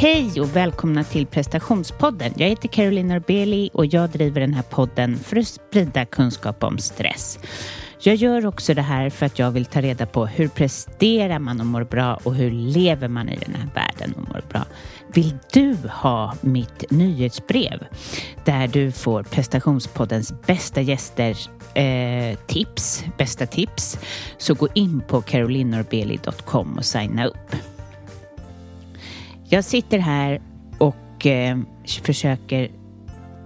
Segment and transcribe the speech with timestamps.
[0.00, 2.32] Hej och välkomna till prestationspodden.
[2.36, 6.78] Jag heter Caroline Norbeli och jag driver den här podden för att sprida kunskap om
[6.78, 7.38] stress.
[7.98, 11.60] Jag gör också det här för att jag vill ta reda på hur presterar man
[11.60, 14.64] och mår bra och hur lever man i den här världen och mår bra.
[15.14, 17.86] Vill du ha mitt nyhetsbrev
[18.44, 21.36] där du får prestationspoddens bästa gäster
[21.74, 23.98] eh, tips, bästa tips
[24.38, 27.56] så gå in på carolinorbeli.com och signa upp.
[29.52, 30.42] Jag sitter här
[30.78, 31.58] och eh,
[32.02, 32.70] försöker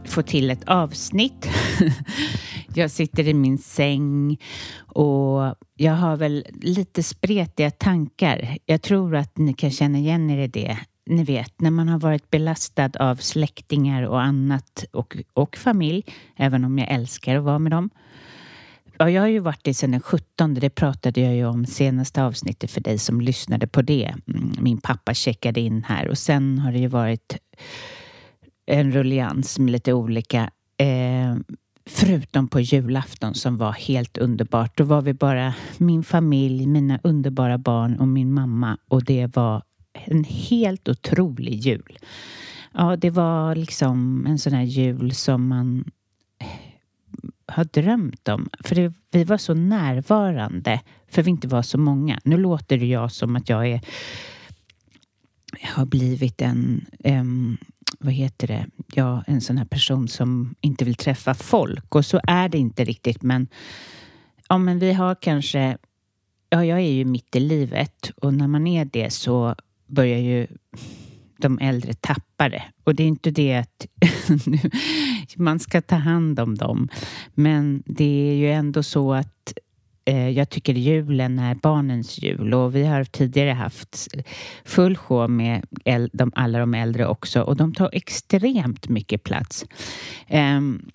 [0.05, 1.49] få till ett avsnitt.
[2.75, 4.39] jag sitter i min säng
[4.79, 8.59] och jag har väl lite spretiga tankar.
[8.67, 10.79] Jag tror att ni kan känna igen er i det.
[11.07, 16.05] Ni vet, när man har varit belastad av släktingar och annat och, och familj,
[16.37, 17.91] även om jag älskar att vara med dem.
[18.99, 20.55] Ja, jag har ju varit det sedan den 17.
[20.55, 24.15] Det pratade jag ju om senaste avsnittet för dig som lyssnade på det.
[24.27, 27.37] Mm, min pappa checkade in här och sen har det ju varit
[28.67, 30.51] en rullians med lite olika.
[30.77, 31.37] Eh,
[31.87, 34.79] förutom på julafton som var helt underbart.
[34.79, 39.63] Då var vi bara min familj, mina underbara barn och min mamma och det var
[39.93, 41.99] en helt otrolig jul.
[42.73, 45.85] Ja, det var liksom en sån här jul som man
[47.47, 48.49] har drömt om.
[48.65, 52.21] För det, vi var så närvarande för vi inte var så många.
[52.25, 53.81] Nu låter det jag som att jag är
[55.61, 57.57] jag har blivit en, um,
[57.99, 62.21] vad heter det, ja, en sån här person som inte vill träffa folk och så
[62.25, 63.49] är det inte riktigt men
[64.49, 65.79] ja, men vi har kanske,
[66.51, 69.55] ja, jag är ju mitt i livet och när man är det så
[69.87, 70.47] börjar ju
[71.37, 72.63] de äldre tappar det.
[72.85, 73.87] Och det är inte det att
[75.37, 76.89] man ska ta hand om dem.
[77.35, 79.53] Men det är ju ändå så att
[80.05, 84.09] eh, jag tycker julen är barnens jul och vi har tidigare haft
[84.65, 85.67] full show med
[86.13, 89.67] de, alla de äldre också och de tar extremt mycket plats.
[90.31, 90.91] Um,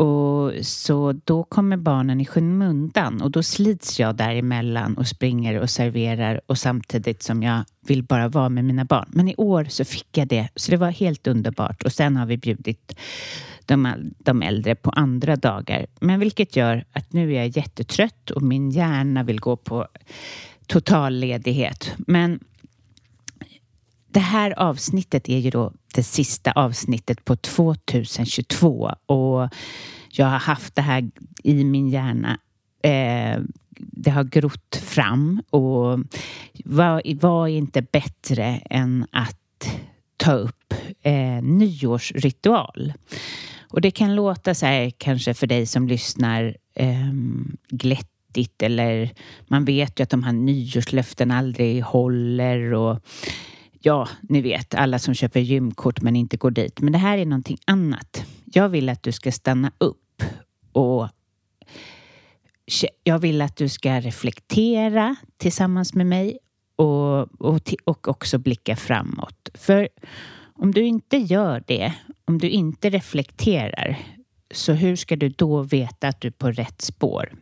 [0.00, 5.70] och så då kommer barnen i skymundan och då slits jag däremellan och springer och
[5.70, 9.08] serverar och samtidigt som jag vill bara vara med mina barn.
[9.12, 11.82] Men i år så fick jag det, så det var helt underbart.
[11.82, 12.96] Och sen har vi bjudit
[13.66, 15.86] de, de äldre på andra dagar.
[16.00, 19.86] Men vilket gör att nu är jag jättetrött och min hjärna vill gå på
[20.66, 21.94] total ledighet.
[21.98, 22.40] Men
[24.10, 29.48] det här avsnittet är ju då det sista avsnittet på 2022 och
[30.10, 31.10] jag har haft det här
[31.42, 32.38] i min hjärna.
[32.82, 33.40] Eh,
[33.78, 35.98] det har grott fram och
[36.64, 39.68] vad var inte bättre än att
[40.16, 42.92] ta upp eh, nyårsritual.
[43.70, 47.12] Och det kan låta så här kanske för dig som lyssnar eh,
[47.68, 49.10] glättigt eller
[49.48, 53.00] man vet ju att de här nyårslöften aldrig håller och
[53.80, 56.80] ja, ni vet, alla som köper gymkort men inte går dit.
[56.80, 58.24] Men det här är någonting annat.
[58.44, 60.22] Jag vill att du ska stanna upp
[60.72, 61.08] och
[63.04, 66.38] jag vill att du ska reflektera tillsammans med mig
[66.76, 69.48] och, och, och också blicka framåt.
[69.54, 69.88] För
[70.54, 73.98] om du inte gör det, om du inte reflekterar,
[74.50, 77.32] så hur ska du då veta att du är på rätt spår?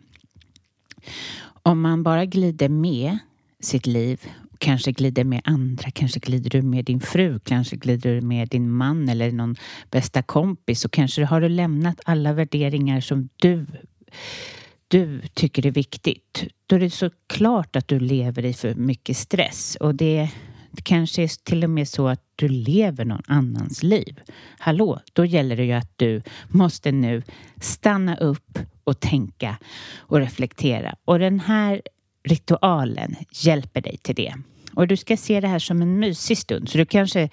[1.63, 3.19] Om man bara glider med
[3.61, 4.21] sitt liv
[4.59, 8.71] kanske glider med andra, kanske glider du med din fru, kanske glider du med din
[8.71, 9.57] man eller någon
[9.91, 13.67] bästa kompis och kanske har du lämnat alla värderingar som du
[14.89, 16.45] du tycker är viktigt.
[16.67, 20.31] Då är det så klart att du lever i för mycket stress och det,
[20.71, 24.21] det kanske är till och med så att du lever någon annans liv.
[24.59, 27.23] Hallå, då gäller det ju att du måste nu
[27.61, 29.59] stanna upp och tänka
[29.97, 30.95] och reflektera.
[31.05, 31.83] Och den här
[32.29, 34.35] ritualen hjälper dig till det.
[34.75, 36.69] Och du ska se det här som en mysig stund.
[36.69, 37.29] Så du kanske,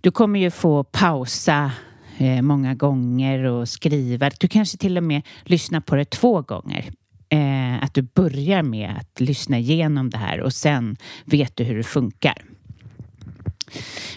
[0.00, 1.72] du kommer ju få pausa
[2.18, 4.30] eh, många gånger och skriva.
[4.40, 6.92] Du kanske till och med lyssnar på det två gånger.
[7.28, 11.76] Eh, att du börjar med att lyssna igenom det här och sen vet du hur
[11.76, 12.44] det funkar.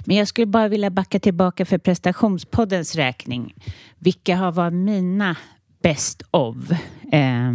[0.05, 3.53] Men jag skulle bara vilja backa tillbaka för prestationspoddens räkning.
[3.99, 5.37] Vilka har varit mina
[5.81, 6.55] best of
[7.11, 7.53] eh,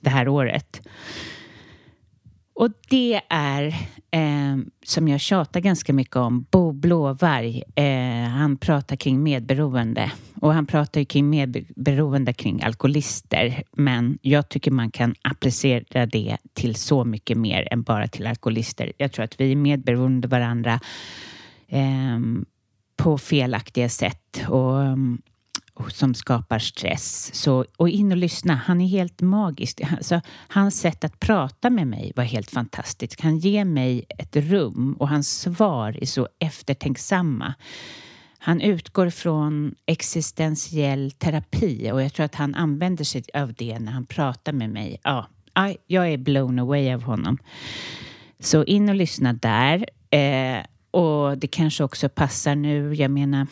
[0.00, 0.80] det här året?
[2.54, 3.66] Och det är,
[4.10, 7.62] eh, som jag tjatar ganska mycket om, Bo Blåvarg.
[7.74, 10.12] Eh, han pratar kring medberoende.
[10.40, 13.62] Och han pratar ju kring medberoende kring alkoholister.
[13.72, 18.92] Men jag tycker man kan applicera det till så mycket mer än bara till alkoholister.
[18.96, 20.80] Jag tror att vi är medberoende varandra
[21.68, 22.20] eh,
[22.96, 24.44] på felaktiga sätt.
[24.48, 25.22] Och mm,
[25.88, 27.34] som skapar stress.
[27.34, 28.54] Så, och in och lyssna.
[28.54, 29.80] Han är helt magisk.
[29.92, 33.20] Alltså, hans sätt att prata med mig var helt fantastiskt.
[33.20, 37.54] Han ger mig ett rum och hans svar är så eftertänksamma.
[38.38, 43.92] Han utgår från existentiell terapi och jag tror att han använder sig av det när
[43.92, 45.00] han pratar med mig.
[45.02, 45.28] Ja,
[45.86, 47.38] jag är blown away av honom.
[48.40, 49.86] Så in och lyssna där.
[50.10, 52.94] Eh, och det kanske också passar nu.
[52.94, 53.46] Jag menar,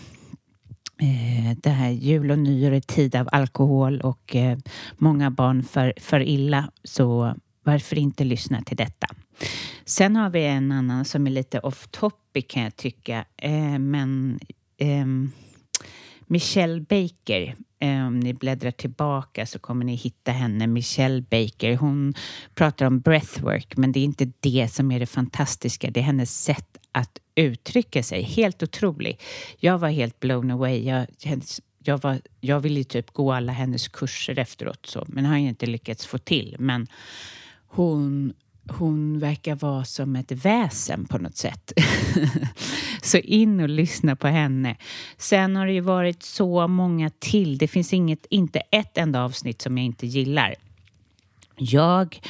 [1.01, 4.59] Eh, det här jul och nyår är tid av alkohol och eh,
[4.99, 6.71] många barn för, för illa.
[6.85, 7.35] Så
[7.65, 9.07] varför inte lyssna till detta?
[9.85, 13.25] Sen har vi en annan som är lite off topic kan jag tycka.
[13.37, 14.41] Eh, men
[14.79, 15.33] ehm,
[16.33, 17.55] Michelle Baker.
[17.79, 21.77] Eh, om ni bläddrar tillbaka så kommer ni hitta henne, Michelle Baker.
[21.77, 22.15] Hon
[22.55, 25.91] pratar om breathwork, men det är inte det som är det fantastiska.
[25.91, 28.23] Det är hennes sätt att uttrycka sig.
[28.23, 29.21] Helt otrolig.
[29.59, 30.85] Jag var helt blown away.
[30.85, 31.07] Jag,
[31.79, 36.07] jag, var, jag ville typ gå alla hennes kurser efteråt, så, men har inte lyckats
[36.07, 36.57] få till.
[36.59, 36.87] Men
[37.67, 38.33] hon
[38.69, 41.73] hon verkar vara som ett väsen på något sätt.
[43.03, 44.77] så in och lyssna på henne.
[45.17, 47.59] Sen har det ju varit så många till.
[47.59, 50.55] Det finns inget, inte ett enda avsnitt som jag inte gillar.
[51.57, 52.21] Jag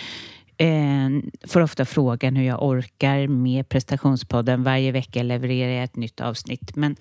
[0.56, 1.08] eh,
[1.46, 4.62] får ofta frågan hur jag orkar med prestationspodden.
[4.62, 6.76] Varje vecka levererar jag ett nytt avsnitt.
[6.76, 6.96] Men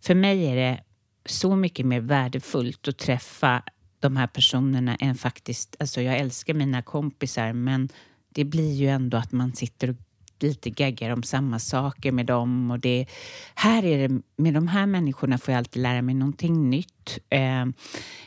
[0.00, 0.80] för mig är det
[1.24, 3.62] så mycket mer värdefullt att träffa
[4.00, 5.76] de här personerna än faktiskt...
[5.78, 7.88] Alltså jag älskar mina kompisar men
[8.36, 9.96] det blir ju ändå att man sitter och
[10.40, 12.70] lite gaggar om samma saker med dem.
[12.70, 13.06] Och det,
[13.54, 17.18] här är det, med de här människorna får jag alltid lära mig någonting nytt.
[17.30, 17.66] Eh,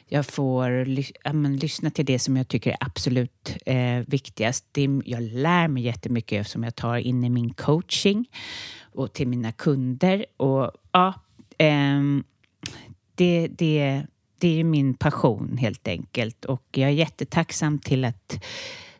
[0.07, 0.69] jag får
[1.23, 4.65] ja, men, lyssna till det som jag tycker är absolut eh, viktigast.
[4.71, 8.29] Det, jag lär mig jättemycket som jag tar in i min coaching
[8.81, 10.25] och till mina kunder.
[10.38, 11.13] Och ja,
[11.57, 12.01] eh,
[13.15, 14.03] det, det,
[14.39, 18.44] det är min passion helt enkelt och jag är jättetacksam till att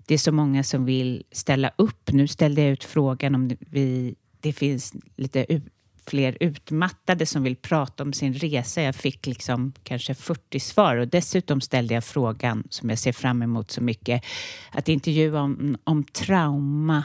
[0.09, 2.11] det är så många som vill ställa upp.
[2.11, 5.61] Nu ställde jag ut frågan om vi, det finns lite
[6.07, 8.81] fler utmattade som vill prata om sin resa.
[8.81, 13.41] Jag fick liksom kanske 40 svar och dessutom ställde jag frågan som jag ser fram
[13.41, 14.23] emot så mycket
[14.71, 17.03] att intervjua om, om trauma,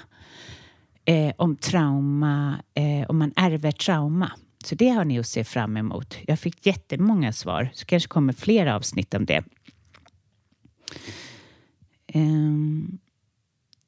[1.04, 4.32] eh, om trauma, eh, om man ärver trauma.
[4.64, 6.16] Så det har ni att se fram emot.
[6.26, 9.44] Jag fick jättemånga svar, så kanske kommer fler avsnitt om det.
[12.14, 12.98] Um,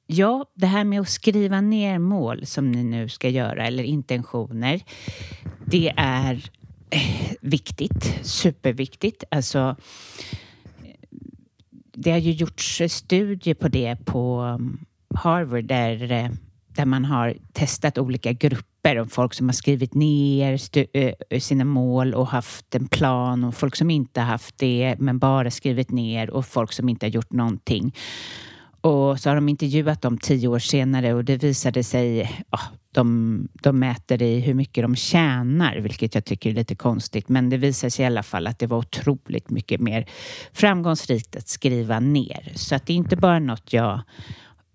[0.06, 4.80] ja, det här med att skriva ner mål som ni nu ska göra eller intentioner.
[5.64, 6.50] Det är
[6.90, 9.24] eh, viktigt, superviktigt.
[9.30, 9.76] Alltså,
[10.82, 10.94] eh,
[11.92, 14.78] det har ju gjorts studier på det på mm,
[15.14, 16.30] Harvard där, eh,
[16.68, 20.58] där man har testat olika grupper av folk som har skrivit ner
[20.92, 25.50] eh, sina mål och haft en plan och folk som inte haft det men bara
[25.50, 27.94] skrivit ner och folk som inte har gjort någonting.
[28.80, 32.60] Och så har de intervjuat dem tio år senare och det visade sig, ja,
[32.92, 37.28] de, de mäter i hur mycket de tjänar, vilket jag tycker är lite konstigt.
[37.28, 40.06] Men det visade sig i alla fall att det var otroligt mycket mer
[40.52, 42.52] framgångsrikt att skriva ner.
[42.54, 44.00] Så att det är inte bara något jag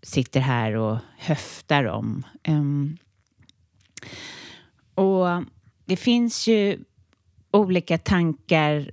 [0.04, 2.24] sitter här och höftar om.
[2.48, 2.98] Um,
[4.96, 5.44] och
[5.86, 6.80] det finns ju
[7.52, 8.92] olika tankar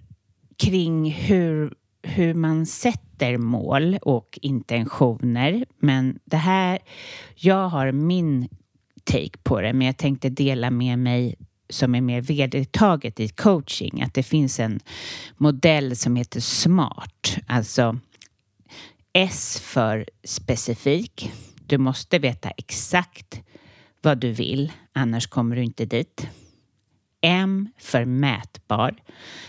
[0.57, 5.67] kring hur, hur man sätter mål och intentioner.
[5.79, 6.79] Men det här,
[7.35, 8.49] jag har min
[9.05, 11.35] take på det, men jag tänkte dela med mig
[11.71, 14.81] som är mer vedertaget i coaching, att det finns en
[15.37, 17.99] modell som heter SMART, alltså
[19.13, 21.33] S för specifik.
[21.67, 23.41] Du måste veta exakt
[24.09, 26.29] vad du vill, annars kommer du inte dit.
[27.21, 29.03] M för mätbar.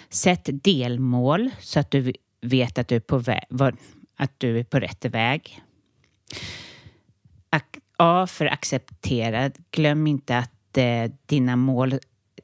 [0.10, 3.44] Sätt delmål så att du vet att du är på, väg,
[4.16, 5.62] att du är på rätt väg.
[7.98, 9.58] A för accepterad.
[9.72, 12.00] Glöm inte att eh, dina mål,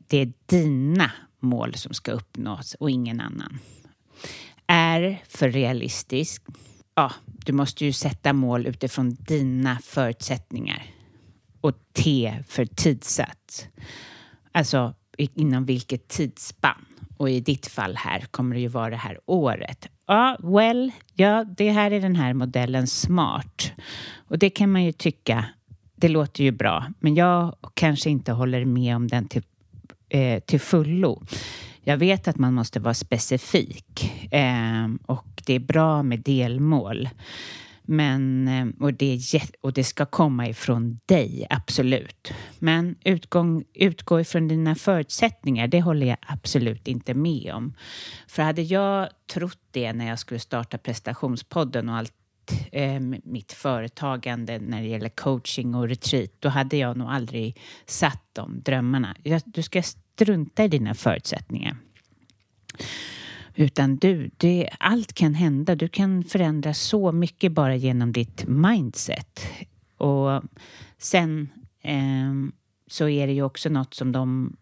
[0.08, 3.60] det är dina mål som ska uppnås och ingen annan.
[4.68, 6.44] R för realistisk
[6.96, 10.95] ja, du måste ju sätta mål utifrån dina förutsättningar.
[11.66, 13.68] Och T för tidsatt.
[14.52, 16.86] Alltså inom vilket tidsspann.
[17.18, 19.88] Och i ditt fall här kommer det ju vara det här året.
[20.08, 23.72] Ja, well, ja, det här är den här modellen smart.
[24.28, 25.46] Och det kan man ju tycka,
[25.96, 26.86] det låter ju bra.
[27.00, 29.44] Men jag kanske inte håller med om den till,
[30.10, 31.24] eh, till fullo.
[31.84, 37.10] Jag vet att man måste vara specifik eh, och det är bra med delmål.
[37.86, 39.20] Men, eh, och, det
[39.62, 42.34] och det ska komma ifrån dig, absolut.
[42.60, 47.74] Men utgång, utgå ifrån dina förutsättningar, det håller jag absolut inte med om.
[48.28, 52.14] För hade jag trott det när jag skulle starta prestationspodden och allt
[52.72, 58.24] eh, mitt företagande när det gäller coaching och retreat, då hade jag nog aldrig satt
[58.34, 59.16] de drömmarna.
[59.24, 61.78] Jag, du ska strunta i dina förutsättningar.
[63.56, 65.76] Utan du, det, allt kan hända.
[65.76, 69.42] Du kan förändra så mycket bara genom ditt mindset.
[69.98, 70.44] Och
[70.98, 71.50] sen
[71.82, 72.34] eh,
[72.88, 74.56] så är det ju också något som de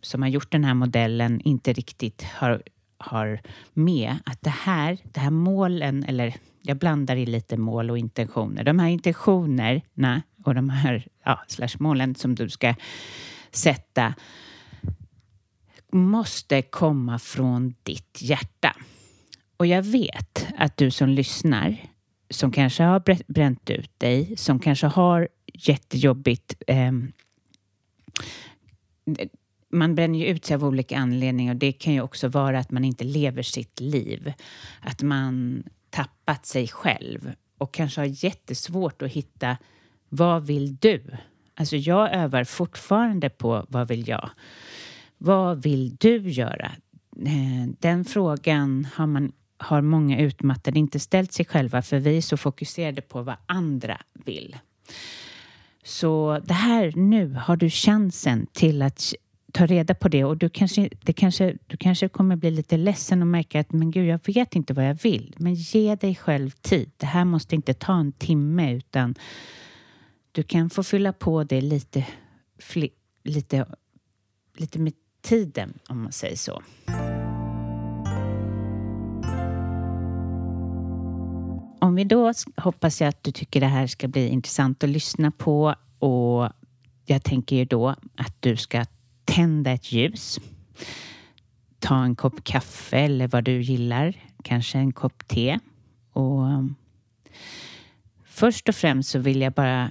[0.00, 2.62] som har gjort den här modellen inte riktigt har,
[2.98, 3.40] har
[3.72, 4.16] med.
[4.24, 8.64] Att det här, det här målen, eller jag blandar i lite mål och intentioner.
[8.64, 12.74] De här intentionerna och de här ja, slash målen som du ska
[13.50, 14.14] sätta
[15.92, 18.76] måste komma från ditt hjärta.
[19.56, 21.76] Och jag vet att du som lyssnar,
[22.30, 26.92] som kanske har bränt ut dig, som kanske har jättejobbigt eh,
[29.72, 32.70] man bränner ju ut sig av olika anledningar och det kan ju också vara att
[32.70, 34.32] man inte lever sitt liv.
[34.80, 39.56] Att man tappat sig själv och kanske har jättesvårt att hitta
[40.08, 41.02] vad vill du?
[41.54, 44.30] Alltså jag övar fortfarande på vad vill jag?
[45.24, 46.72] Vad vill du göra?
[47.26, 52.20] Eh, den frågan har, man, har många utmattade inte ställt sig själva för vi är
[52.20, 54.56] så fokuserade på vad andra vill.
[55.84, 59.14] Så det här nu har du chansen till att
[59.52, 63.22] ta reda på det och du kanske, det kanske, du kanske kommer bli lite ledsen
[63.22, 65.34] och märka att men gud, jag vet inte vad jag vill.
[65.38, 66.90] Men ge dig själv tid.
[66.96, 69.14] Det här måste inte ta en timme utan
[70.32, 72.06] du kan få fylla på det lite,
[73.24, 73.66] lite,
[74.56, 76.62] lite med tiden, om man säger så.
[81.80, 85.30] Om vi då hoppas jag att du tycker det här ska bli intressant att lyssna
[85.30, 86.48] på och
[87.04, 88.84] jag tänker ju då att du ska
[89.24, 90.40] tända ett ljus,
[91.78, 95.58] ta en kopp kaffe eller vad du gillar, kanske en kopp te
[96.12, 96.74] och um,
[98.24, 99.90] först och främst så vill jag bara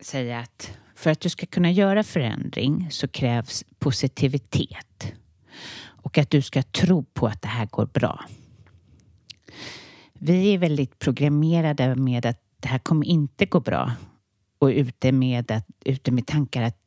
[0.00, 5.12] säga att för att du ska kunna göra förändring så krävs positivitet
[5.80, 8.24] och att du ska tro på att det här går bra.
[10.12, 13.92] Vi är väldigt programmerade med att det här kommer inte gå bra
[14.58, 16.78] och ute med, att, ute med tankar att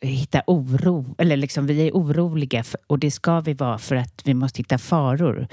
[0.00, 4.22] hitta oro, eller liksom vi är oroliga för, och det ska vi vara för att
[4.24, 5.48] vi måste hitta faror.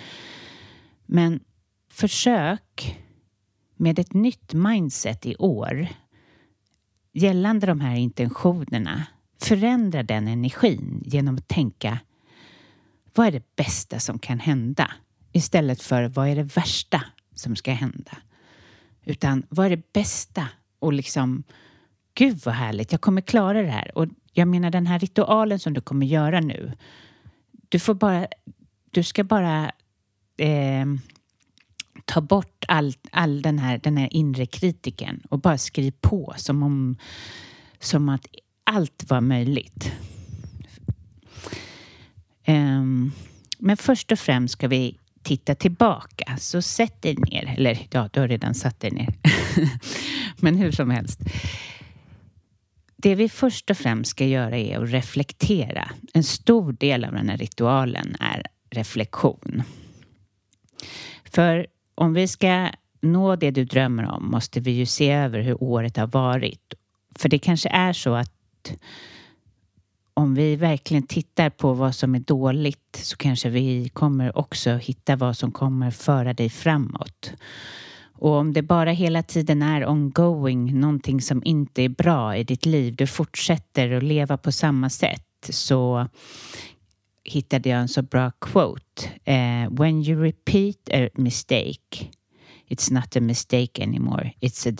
[1.05, 1.39] Men
[1.91, 2.97] försök
[3.75, 5.87] med ett nytt mindset i år
[7.19, 9.05] gällande de här intentionerna
[9.41, 11.99] förändra den energin genom att tänka
[13.15, 14.91] vad är det bästa som kan hända?
[15.31, 18.17] Istället för vad är det värsta som ska hända?
[19.05, 20.47] Utan vad är det bästa?
[20.79, 21.43] Och liksom,
[22.13, 23.97] gud vad härligt, jag kommer klara det här.
[23.97, 26.73] Och jag menar den här ritualen som du kommer göra nu.
[27.69, 28.27] Du får bara,
[28.91, 29.71] du ska bara
[30.37, 30.85] eh,
[32.09, 36.63] ta bort all, all den, här, den här inre kritiken och bara skriv på som
[36.63, 36.97] om
[37.79, 38.27] som att
[38.63, 39.91] allt var möjligt.
[42.47, 43.11] Um,
[43.57, 46.37] men först och främst ska vi titta tillbaka.
[46.37, 47.55] Så sätt dig ner.
[47.57, 49.13] Eller ja, du har redan satt dig ner.
[50.37, 51.19] men hur som helst.
[52.97, 55.91] Det vi först och främst ska göra är att reflektera.
[56.13, 59.63] En stor del av den här ritualen är reflektion.
[61.23, 61.67] För
[61.99, 62.69] om vi ska
[63.01, 66.73] nå det du drömmer om måste vi ju se över hur året har varit.
[67.15, 68.73] För det kanske är så att
[70.13, 75.15] om vi verkligen tittar på vad som är dåligt så kanske vi kommer också hitta
[75.15, 77.31] vad som kommer föra dig framåt.
[78.13, 82.65] Och om det bara hela tiden är ongoing, någonting som inte är bra i ditt
[82.65, 86.07] liv, du fortsätter att leva på samma sätt så
[87.23, 89.09] hittade jag en så bra quote.
[89.27, 92.09] Uh, When you repeat a mistake
[92.69, 94.71] it's not a mistake anymore, it's a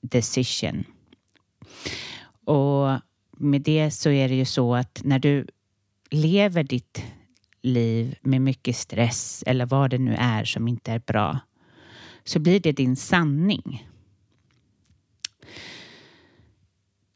[0.00, 0.84] decision.
[2.44, 3.00] Och
[3.36, 5.46] med det så är det ju så att när du
[6.10, 7.02] lever ditt
[7.62, 11.38] liv med mycket stress eller vad det nu är som inte är bra
[12.24, 13.88] så blir det din sanning.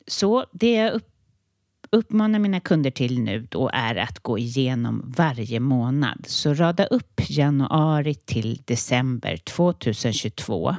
[0.07, 1.11] Så det jag upp,
[1.91, 6.25] uppmanar mina kunder till nu då är att gå igenom varje månad.
[6.27, 10.77] Så rada upp januari till december 2022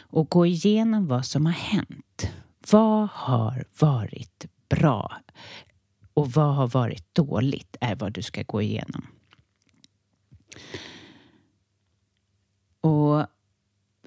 [0.00, 2.30] och gå igenom vad som har hänt.
[2.70, 5.12] Vad har varit bra
[6.14, 9.06] och vad har varit dåligt är vad du ska gå igenom.
[12.80, 13.26] Och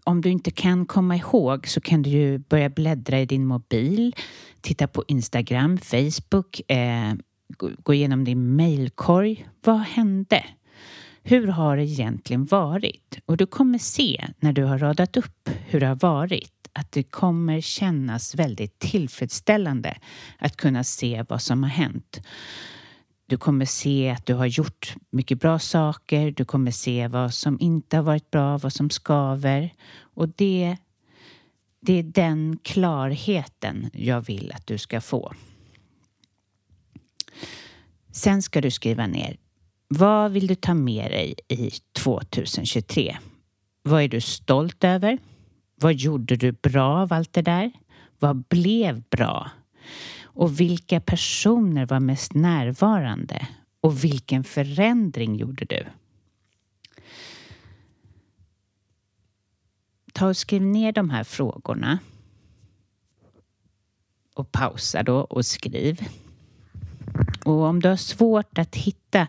[0.03, 4.15] om du inte kan komma ihåg så kan du ju börja bläddra i din mobil,
[4.63, 7.13] titta på Instagram, Facebook, eh,
[7.57, 9.47] gå igenom din mailkorg.
[9.63, 10.45] Vad hände?
[11.23, 13.19] Hur har det egentligen varit?
[13.25, 17.03] Och du kommer se när du har radat upp hur det har varit att det
[17.03, 19.97] kommer kännas väldigt tillfredsställande
[20.39, 22.21] att kunna se vad som har hänt.
[23.25, 26.31] Du kommer se att du har gjort mycket bra saker.
[26.31, 29.73] Du kommer se vad som inte har varit bra, vad som skaver.
[29.99, 30.77] Och det,
[31.85, 35.33] det är den klarheten jag vill att du ska få.
[38.11, 39.37] Sen ska du skriva ner
[39.87, 43.17] vad vill du ta med dig i 2023?
[43.83, 45.17] Vad är du stolt över?
[45.75, 47.71] Vad gjorde du bra av allt det där?
[48.19, 49.51] Vad blev bra?
[50.23, 53.47] Och vilka personer var mest närvarande?
[53.81, 55.85] Och vilken förändring gjorde du?
[60.13, 61.99] Ta och skriv ner de här frågorna
[64.35, 66.07] och pausa då och skriv.
[67.45, 69.27] Och om du har svårt att hitta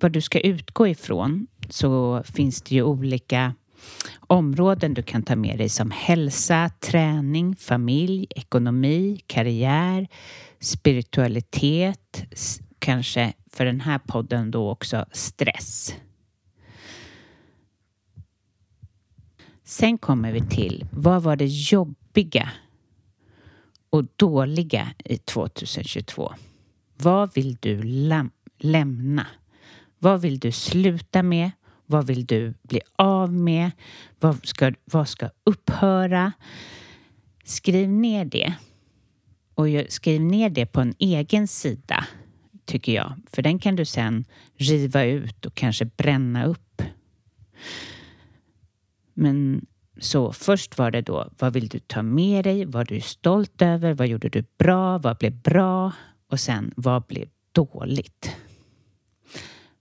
[0.00, 3.54] vad du ska utgå ifrån så finns det ju olika
[4.20, 10.08] områden du kan ta med dig som hälsa, träning, familj, ekonomi, karriär,
[10.60, 12.24] spiritualitet,
[12.78, 15.94] kanske för den här podden då också stress.
[19.68, 22.50] Sen kommer vi till vad var det jobbiga
[23.90, 26.32] och dåliga i 2022?
[26.96, 29.26] Vad vill du läm lämna?
[29.98, 31.50] Vad vill du sluta med?
[31.86, 33.70] Vad vill du bli av med?
[34.20, 36.32] Vad ska, vad ska upphöra?
[37.44, 38.54] Skriv ner det.
[39.54, 42.04] Och skriv ner det på en egen sida,
[42.64, 43.12] tycker jag.
[43.32, 44.24] För den kan du sen
[44.56, 46.82] riva ut och kanske bränna upp.
[49.20, 49.66] Men
[50.00, 52.64] så först var det då, vad vill du ta med dig?
[52.64, 53.94] Vad är du stolt över?
[53.94, 54.98] Vad gjorde du bra?
[54.98, 55.92] Vad blev bra?
[56.30, 58.36] Och sen, vad blev dåligt?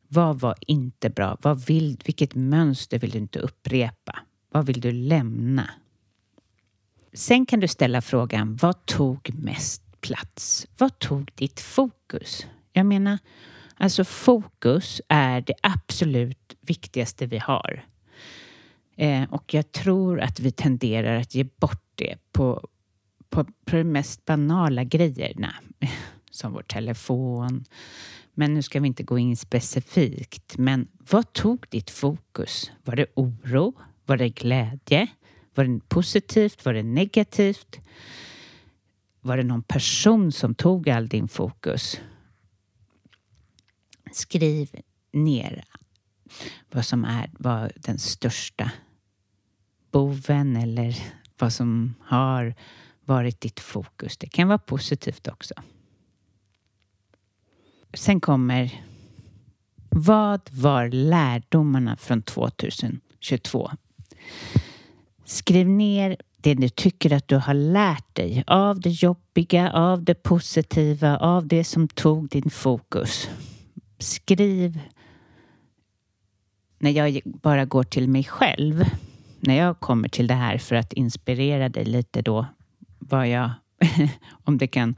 [0.07, 1.37] Vad var inte bra?
[1.41, 4.19] Vad vill, vilket mönster vill du inte upprepa?
[4.51, 5.69] Vad vill du lämna?
[7.13, 10.67] Sen kan du ställa frågan, vad tog mest plats?
[10.77, 12.47] Vad tog ditt fokus?
[12.73, 13.17] Jag menar,
[13.75, 17.83] alltså fokus är det absolut viktigaste vi har.
[18.97, 22.67] Eh, och jag tror att vi tenderar att ge bort det på,
[23.29, 25.55] på, på de mest banala grejerna.
[26.31, 27.65] Som vår telefon,
[28.33, 30.57] men nu ska vi inte gå in specifikt.
[30.57, 32.71] Men vad tog ditt fokus?
[32.83, 33.73] Var det oro?
[34.05, 35.07] Var det glädje?
[35.55, 36.65] Var det positivt?
[36.65, 37.79] Var det negativt?
[39.21, 42.01] Var det någon person som tog all din fokus?
[44.11, 44.69] Skriv
[45.13, 45.63] ner
[46.71, 48.71] vad som är var den största
[49.97, 50.95] boven eller
[51.39, 52.53] vad som har
[53.05, 54.17] varit ditt fokus.
[54.17, 55.53] Det kan vara positivt också.
[57.93, 58.83] Sen kommer
[59.89, 63.71] vad var lärdomarna från 2022?
[65.25, 70.23] Skriv ner det du tycker att du har lärt dig av det jobbiga, av det
[70.23, 73.29] positiva, av det som tog din fokus.
[73.99, 74.79] Skriv
[76.79, 78.85] när jag bara går till mig själv,
[79.39, 82.45] när jag kommer till det här för att inspirera dig lite då,
[82.99, 83.51] vad jag,
[84.43, 84.95] om det kan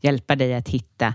[0.00, 1.14] hjälpa dig att hitta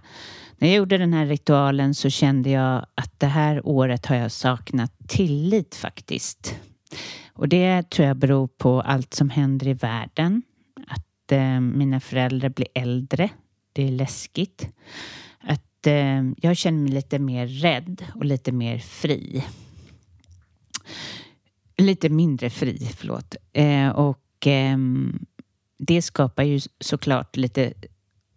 [0.64, 4.32] när jag gjorde den här ritualen så kände jag att det här året har jag
[4.32, 6.60] saknat tillit faktiskt.
[7.34, 10.42] Och det tror jag beror på allt som händer i världen.
[10.88, 13.30] Att eh, mina föräldrar blir äldre.
[13.74, 14.68] Det är läskigt.
[15.40, 19.44] Att eh, jag känner mig lite mer rädd och lite mer fri.
[21.84, 23.36] Lite mindre fri, förlåt.
[23.54, 24.78] Eh, och eh,
[25.78, 27.74] det skapar ju såklart lite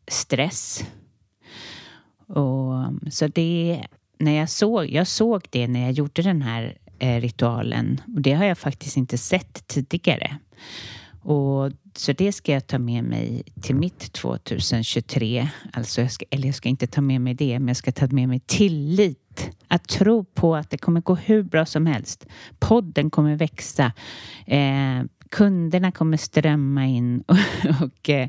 [0.09, 0.85] stress
[2.27, 2.73] och,
[3.11, 3.87] så det,
[4.19, 8.33] när jag såg, jag såg det när jag gjorde den här eh, ritualen och det
[8.33, 10.39] har jag faktiskt inte sett tidigare.
[11.23, 15.49] Och, så det ska jag ta med mig till mitt 2023.
[15.73, 18.07] Alltså jag ska, eller jag ska inte ta med mig det, men jag ska ta
[18.07, 19.51] med mig tillit.
[19.69, 22.27] Att tro på att det kommer gå hur bra som helst.
[22.59, 23.93] Podden kommer växa.
[24.47, 27.37] Eh, kunderna kommer strömma in och,
[27.83, 28.29] och eh,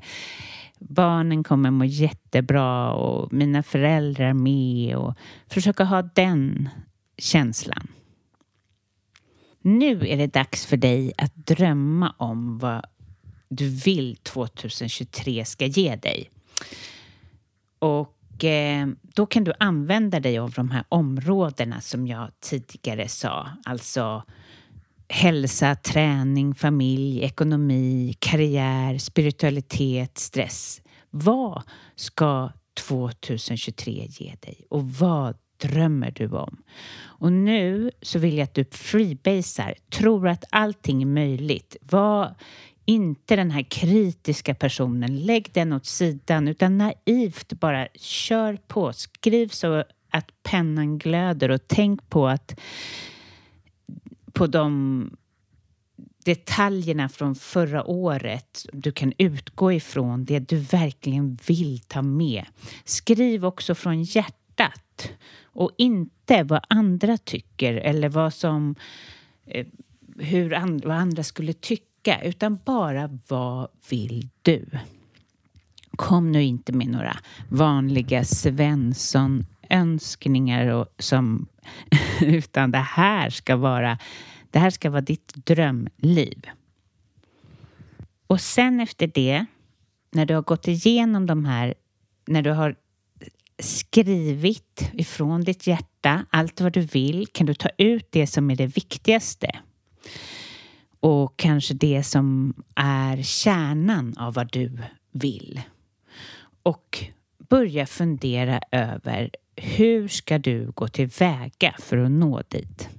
[0.80, 5.15] barnen kommer må jättebra och mina föräldrar med och
[5.47, 6.69] försöka ha den
[7.17, 7.88] känslan.
[9.62, 12.86] Nu är det dags för dig att drömma om vad
[13.49, 16.29] du vill 2023 ska ge dig.
[17.79, 23.49] Och eh, då kan du använda dig av de här områdena som jag tidigare sa.
[23.65, 24.23] Alltså
[25.10, 30.81] hälsa, träning, familj, ekonomi, karriär, spiritualitet, stress.
[31.10, 31.63] Vad
[31.95, 32.51] ska
[32.88, 36.57] 2023 ge dig och vad drömmer du om?
[36.99, 41.75] Och nu så vill jag att du freebasar, tror att allting är möjligt.
[41.81, 42.36] Vad
[42.88, 49.47] inte den här kritiska personen, lägg den åt sidan utan naivt bara kör på, skriv
[49.47, 52.60] så att pennan glöder och tänk på att
[54.34, 55.10] på de
[56.26, 62.45] detaljerna från förra året du kan utgå ifrån det du verkligen vill ta med.
[62.84, 65.12] Skriv också från hjärtat
[65.43, 68.76] och inte vad andra tycker eller vad som
[69.45, 69.65] eh,
[70.17, 71.84] hur and, vad andra skulle tycka
[72.15, 74.65] utan bara vad vill du?
[75.91, 77.17] Kom nu inte med några
[77.50, 81.48] vanliga Svensson önskningar och som
[82.22, 83.98] utan det här ska vara
[84.52, 86.41] det här ska vara ditt drömliv.
[88.28, 89.46] Och sen efter det,
[90.12, 91.74] när du har gått igenom de här,
[92.28, 92.76] när du har
[93.60, 98.56] skrivit ifrån ditt hjärta allt vad du vill, kan du ta ut det som är
[98.56, 99.60] det viktigaste.
[101.10, 104.78] Och kanske det som är kärnan av vad du
[105.12, 105.62] vill.
[106.63, 107.04] Och
[107.50, 112.89] börja fundera över hur ska du gå tillväga för att nå dit?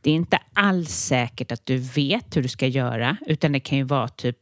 [0.00, 3.78] Det är inte alls säkert att du vet hur du ska göra utan det kan
[3.78, 4.38] ju vara typ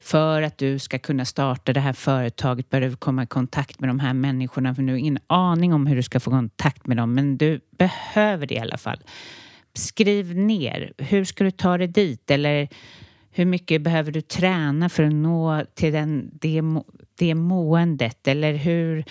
[0.00, 3.90] för att du ska kunna starta det här företaget behöver du komma i kontakt med
[3.90, 6.96] de här människorna för du har ingen aning om hur du ska få kontakt med
[6.96, 8.98] dem men du behöver det i alla fall.
[9.76, 12.68] Skriv ner, hur ska du ta dig dit eller
[13.30, 16.62] hur mycket behöver du träna för att nå till den, det,
[17.14, 19.04] det måendet eller hur...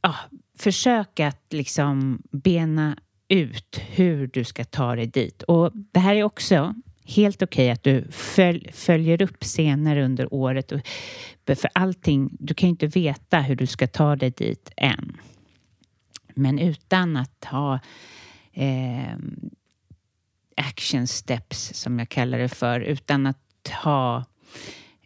[0.00, 0.14] Ja,
[0.58, 2.96] försök att liksom bena
[3.28, 5.42] ut hur du ska ta dig dit.
[5.42, 6.74] Och det här är också
[7.04, 10.72] helt okej okay att du följ, följer upp senare under året.
[10.72, 10.80] Och,
[11.46, 15.16] för allting, du kan ju inte veta hur du ska ta dig dit än.
[16.34, 17.80] Men utan att ha
[18.58, 19.16] eh,
[20.56, 24.24] action steps, som jag kallar det för, utan att ha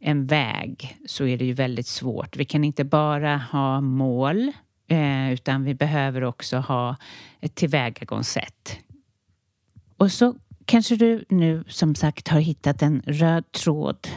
[0.00, 2.36] en väg så är det ju väldigt svårt.
[2.36, 4.52] Vi kan inte bara ha mål
[4.88, 6.96] eh, utan vi behöver också ha
[7.40, 8.78] ett tillvägagångssätt.
[9.96, 10.34] Och så
[10.64, 14.08] kanske du nu som sagt har hittat en röd tråd.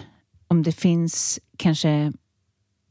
[0.47, 2.13] Om det finns kanske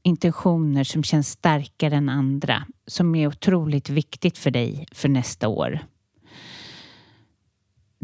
[0.03, 5.81] intentioner som känns starkare än andra som är otroligt viktigt för dig för nästa år.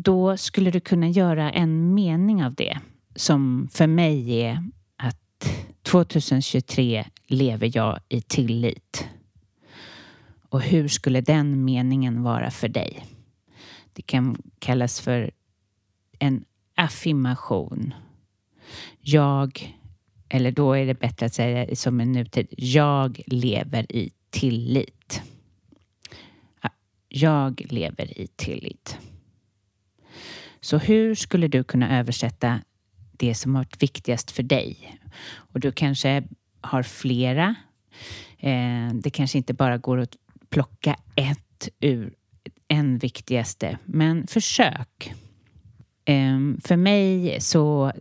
[0.03, 2.79] Då skulle du kunna göra en mening av det
[3.15, 4.65] som för mig är
[4.97, 9.09] att 2023 lever jag i tillit.
[10.49, 13.07] Och hur skulle den meningen vara för dig?
[13.93, 15.31] Det kan kallas för
[16.19, 17.95] en affirmation.
[19.01, 19.77] Jag,
[20.29, 25.23] eller då är det bättre att säga som en nutid, jag lever i tillit.
[27.09, 28.99] Jag lever i tillit.
[30.61, 32.61] Så hur skulle du kunna översätta
[33.13, 34.99] det som har varit viktigast för dig?
[35.33, 36.23] Och du kanske
[36.61, 37.55] har flera.
[38.39, 40.17] Eh, det kanske inte bara går att
[40.49, 42.15] plocka ett ur
[42.69, 45.13] en viktigaste, men försök.
[46.05, 47.93] Eh, för mig så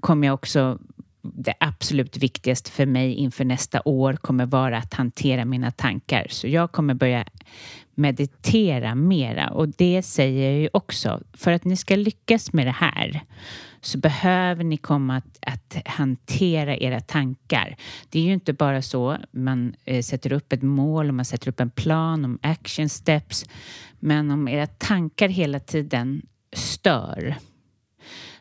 [0.00, 0.78] kommer jag också
[1.22, 6.26] det absolut viktigaste för mig inför nästa år kommer vara att hantera mina tankar.
[6.30, 7.24] Så jag kommer börja
[8.00, 11.20] meditera mera och det säger jag ju också.
[11.32, 13.20] För att ni ska lyckas med det här
[13.80, 17.76] så behöver ni komma att, att hantera era tankar.
[18.08, 21.48] Det är ju inte bara så man eh, sätter upp ett mål och man sätter
[21.48, 23.44] upp en plan om action steps.
[23.98, 27.36] Men om era tankar hela tiden stör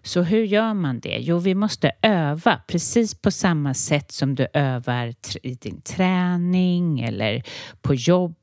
[0.04, 1.18] så hur gör man det?
[1.20, 7.44] Jo, vi måste öva precis på samma sätt som du övar i din träning eller
[7.82, 8.39] på jobbet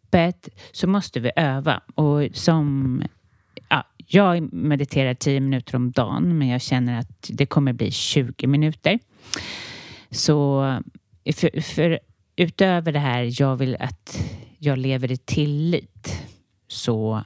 [0.73, 1.81] så måste vi öva.
[1.95, 3.03] Och som
[3.69, 8.47] ja, jag mediterar 10 minuter om dagen men jag känner att det kommer bli 20
[8.47, 8.99] minuter.
[10.11, 10.63] Så
[11.35, 11.99] för, för
[12.37, 14.21] utöver det här, jag vill att
[14.59, 16.23] jag lever i tillit.
[16.69, 17.25] Så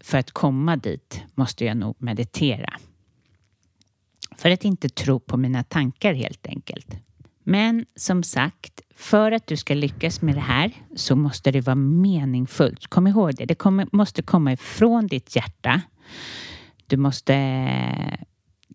[0.00, 2.78] för att komma dit måste jag nog meditera.
[4.36, 6.96] För att inte tro på mina tankar helt enkelt.
[7.44, 11.74] Men som sagt, för att du ska lyckas med det här så måste det vara
[11.74, 12.86] meningsfullt.
[12.86, 15.82] Kom ihåg det, det kommer, måste komma ifrån ditt hjärta.
[16.86, 18.18] Du måste eh,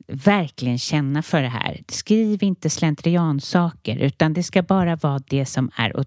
[0.08, 1.84] verkligen känna för det här.
[1.88, 6.06] Skriv inte slentriansaker utan det ska bara vara det som är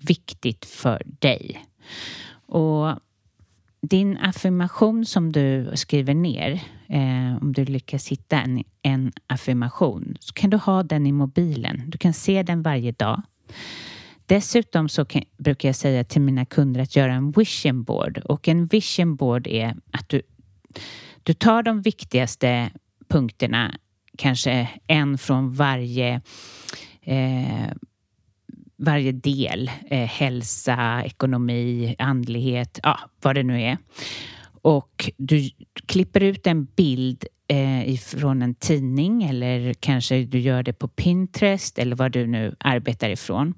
[0.00, 1.64] viktigt för dig.
[2.46, 2.98] Och
[3.80, 6.52] din affirmation som du skriver ner,
[6.88, 11.82] eh, om du lyckas hitta en, en affirmation, så kan du ha den i mobilen.
[11.86, 13.22] Du kan se den varje dag.
[14.26, 18.48] Dessutom så kan, brukar jag säga till mina kunder att göra en vision board och
[18.48, 20.22] en vision board är att du,
[21.22, 22.70] du tar de viktigaste
[23.08, 23.78] punkterna,
[24.18, 26.20] kanske en från varje
[27.02, 27.72] eh,
[28.76, 33.78] varje del, eh, hälsa, ekonomi, andlighet, ja, vad det nu är.
[34.62, 35.50] Och du
[35.86, 41.78] klipper ut en bild eh, ifrån en tidning eller kanske du gör det på Pinterest
[41.78, 43.54] eller vad du nu arbetar ifrån.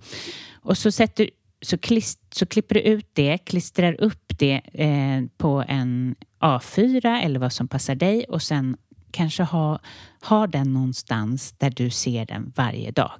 [0.54, 1.30] Och så, sätter,
[1.62, 7.40] så, klist, så klipper du ut det, klistrar upp det eh, på en A4 eller
[7.40, 8.76] vad som passar dig och sen
[9.10, 9.78] kanske ha,
[10.22, 13.12] ha den någonstans där du ser den varje dag.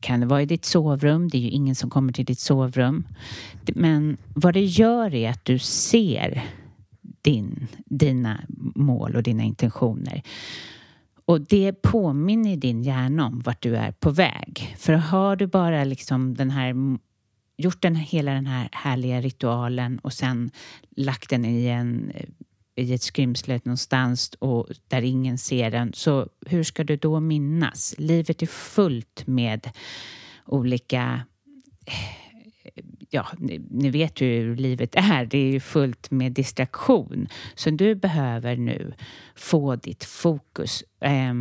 [0.00, 1.28] Kan det vara i ditt sovrum?
[1.28, 3.06] Det är ju ingen som kommer till ditt sovrum.
[3.74, 6.44] Men vad det gör är att du ser
[7.26, 8.40] din, dina
[8.74, 10.22] mål och dina intentioner.
[11.24, 14.74] Och det påminner din hjärna om vart du är på väg.
[14.78, 16.74] För har du bara liksom den här
[17.56, 20.50] gjort den, hela den här härliga ritualen och sen
[20.96, 22.12] lagt den i, en,
[22.76, 27.94] i ett skrymsle någonstans och där ingen ser den, så hur ska du då minnas?
[27.98, 29.70] Livet är fullt med
[30.44, 31.20] olika
[33.10, 35.26] ja, ni, ni, vet ju hur livet är.
[35.26, 37.28] Det är ju fullt med distraktion.
[37.54, 38.92] Så du behöver nu
[39.34, 41.34] få ditt fokus eh,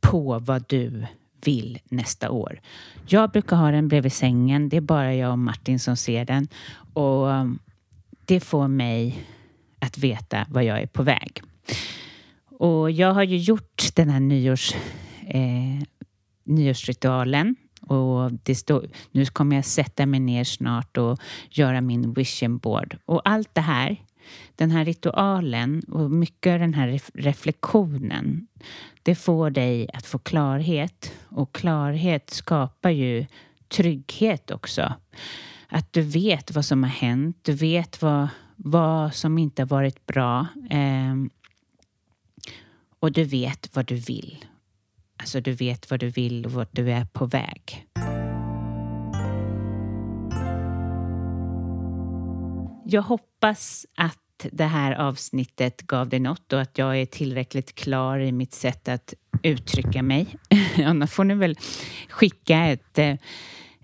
[0.00, 1.06] på vad du
[1.44, 2.60] vill nästa år.
[3.06, 4.68] Jag brukar ha den bredvid sängen.
[4.68, 6.48] Det är bara jag och Martin som ser den.
[6.92, 7.58] Och ehm,
[8.24, 9.26] det får mig
[9.78, 11.42] att veta vad jag är på väg.
[12.58, 14.74] Och jag har ju gjort den här nyårs,
[15.26, 15.84] eh,
[16.44, 22.58] nyårsritualen och det stod, nu kommer jag sätta mig ner snart och göra min vision
[22.58, 22.98] board.
[23.04, 23.96] Och allt det här,
[24.56, 28.46] den här ritualen och mycket av den här reflektionen,
[29.02, 31.12] det får dig att få klarhet.
[31.28, 33.26] Och klarhet skapar ju
[33.68, 34.94] trygghet också.
[35.68, 40.06] Att du vet vad som har hänt, du vet vad, vad som inte har varit
[40.06, 40.46] bra.
[40.70, 41.14] Eh,
[43.00, 44.44] och du vet vad du vill.
[45.20, 47.86] Alltså du vet vad du vill och vart du är på väg.
[52.84, 58.18] Jag hoppas att det här avsnittet gav dig något och att jag är tillräckligt klar
[58.18, 60.26] i mitt sätt att uttrycka mig.
[60.84, 61.56] Annars får ni väl
[62.08, 63.14] skicka ett, eh,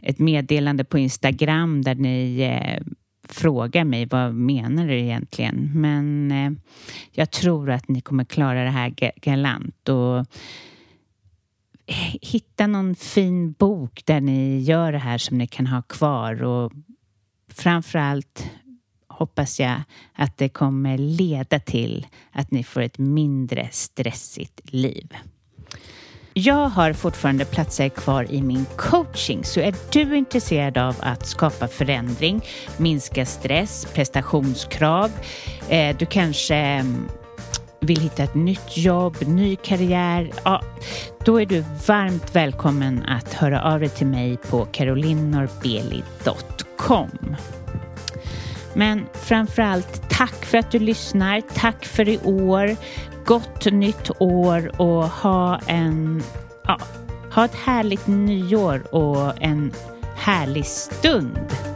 [0.03, 2.87] ett meddelande på Instagram där ni eh,
[3.29, 5.71] frågar mig vad menar du egentligen?
[5.75, 6.53] Men eh,
[7.13, 10.27] jag tror att ni kommer klara det här galant och
[12.23, 16.73] hitta någon fin bok där ni gör det här som ni kan ha kvar och
[17.49, 18.51] framför allt
[19.09, 19.83] hoppas jag
[20.15, 25.17] att det kommer leda till att ni får ett mindre stressigt liv.
[26.39, 31.69] Jag har fortfarande platser kvar i min coaching, så är du intresserad av att skapa
[31.69, 32.41] förändring,
[32.77, 35.11] minska stress, prestationskrav,
[35.69, 37.09] eh, du kanske mm,
[37.81, 40.63] vill hitta ett nytt jobb, ny karriär, ja,
[41.25, 47.37] då är du varmt välkommen att höra av dig till mig på carolinorbeli.com.
[48.75, 51.41] Men framför allt tack för att du lyssnar.
[51.41, 52.77] Tack för i år.
[53.25, 56.23] Gott nytt år och ha en
[56.65, 56.79] ja,
[57.35, 59.73] ha ett härligt nyår och en
[60.17, 61.76] härlig stund